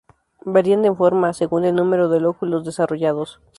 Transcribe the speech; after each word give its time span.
Varían 0.45 0.83
en 0.85 0.97
forma, 0.97 1.31
según 1.31 1.63
el 1.63 1.75
número 1.75 2.09
de 2.09 2.19
lóculos 2.21 2.65
desarrollados. 2.65 3.39